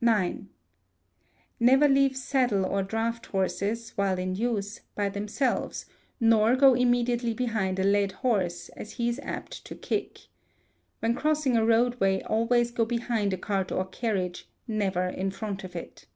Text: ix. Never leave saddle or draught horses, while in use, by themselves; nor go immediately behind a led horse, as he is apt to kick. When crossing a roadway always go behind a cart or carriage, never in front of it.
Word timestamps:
ix. 0.00 0.36
Never 1.58 1.88
leave 1.88 2.16
saddle 2.16 2.64
or 2.64 2.80
draught 2.80 3.26
horses, 3.26 3.90
while 3.96 4.20
in 4.20 4.36
use, 4.36 4.82
by 4.94 5.08
themselves; 5.08 5.84
nor 6.20 6.54
go 6.54 6.74
immediately 6.74 7.34
behind 7.34 7.76
a 7.76 7.82
led 7.82 8.12
horse, 8.12 8.68
as 8.76 8.92
he 8.92 9.08
is 9.08 9.18
apt 9.24 9.64
to 9.64 9.74
kick. 9.74 10.28
When 11.00 11.16
crossing 11.16 11.56
a 11.56 11.66
roadway 11.66 12.22
always 12.22 12.70
go 12.70 12.84
behind 12.84 13.32
a 13.32 13.36
cart 13.36 13.72
or 13.72 13.84
carriage, 13.84 14.48
never 14.68 15.08
in 15.08 15.32
front 15.32 15.64
of 15.64 15.74
it. 15.74 16.06